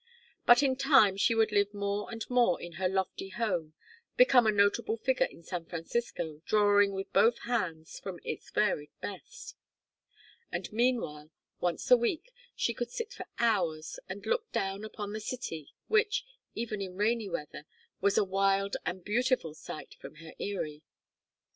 But 0.47 0.63
in 0.63 0.77
time 0.77 1.15
she 1.15 1.35
would 1.35 1.51
live 1.51 1.75
more 1.75 2.09
and 2.11 2.27
more 2.27 2.59
in 2.59 2.71
her 2.81 2.89
lofty 2.89 3.29
home, 3.29 3.75
become 4.17 4.47
a 4.47 4.51
notable 4.51 4.97
figure 4.97 5.27
in 5.27 5.43
San 5.43 5.65
Francisco, 5.67 6.41
drawing 6.43 6.93
with 6.93 7.13
both 7.13 7.37
hands 7.41 7.99
from 7.99 8.19
its 8.23 8.49
varied 8.49 8.89
best; 8.99 9.55
and 10.51 10.73
meanwhile, 10.73 11.29
once 11.59 11.91
a 11.91 11.97
week, 11.97 12.31
she 12.55 12.73
could 12.73 12.89
sit 12.89 13.13
for 13.13 13.27
hours 13.37 13.99
and 14.09 14.25
look 14.25 14.51
down 14.51 14.83
upon 14.83 15.13
the 15.13 15.19
city, 15.19 15.69
which, 15.87 16.25
even 16.55 16.81
in 16.81 16.95
rainy 16.97 17.29
weather, 17.29 17.67
was 17.99 18.17
a 18.17 18.23
wild 18.23 18.75
and 18.83 19.03
beautiful 19.05 19.53
sight 19.53 19.93
from 19.99 20.15
her 20.15 20.33
eyrie. 20.39 20.81